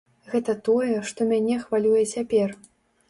Гэта 0.31 0.53
тое, 0.69 0.95
што 1.11 1.27
мяне 1.33 1.59
хвалюе 1.67 2.03
цяпер. 2.17 2.57